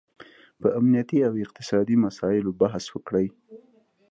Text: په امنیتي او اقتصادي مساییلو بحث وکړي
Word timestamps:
په 0.61 0.67
امنیتي 0.79 1.19
او 1.27 1.33
اقتصادي 1.45 1.95
مساییلو 2.05 2.51
بحث 2.61 2.85
وکړي 2.95 3.27